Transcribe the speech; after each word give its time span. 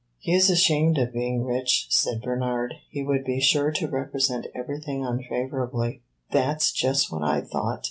"He 0.17 0.33
is 0.33 0.49
ashamed 0.49 0.97
of 0.97 1.13
being 1.13 1.43
rich," 1.45 1.85
said 1.91 2.23
Bernard. 2.23 2.73
"He 2.89 3.03
would 3.03 3.23
be 3.23 3.39
sure 3.39 3.69
to 3.73 3.87
represent 3.87 4.47
everything 4.55 5.05
unfavorably." 5.05 6.01
"That 6.31 6.63
's 6.63 6.71
just 6.71 7.11
what 7.11 7.21
I 7.21 7.41
thought!" 7.41 7.79